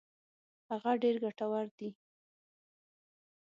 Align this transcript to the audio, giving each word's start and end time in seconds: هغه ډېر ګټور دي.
هغه 0.69 0.91
ډېر 1.01 1.15
ګټور 1.23 1.65
دي. 1.77 1.89